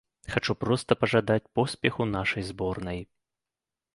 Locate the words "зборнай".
2.49-2.99